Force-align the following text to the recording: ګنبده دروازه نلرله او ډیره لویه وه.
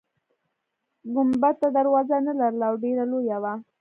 ګنبده 1.13 1.67
دروازه 1.77 2.15
نلرله 2.25 2.65
او 2.69 2.75
ډیره 2.83 3.03
لویه 3.11 3.37
وه. 3.43 3.53